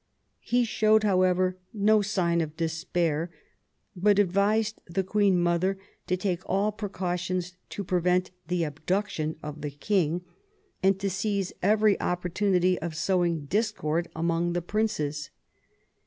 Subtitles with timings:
[0.39, 3.29] He showed, how ever, no sign of despair,
[3.95, 5.77] but advised the queen mother
[6.07, 10.23] to take all precautions to prevent the abduction of the king,
[10.81, 15.29] and to seize every opportunity of sowing discord among the princes.